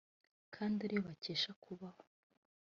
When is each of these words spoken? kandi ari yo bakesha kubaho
kandi 0.55 0.77
ari 0.81 0.93
yo 0.97 1.01
bakesha 1.07 1.51
kubaho 1.63 2.03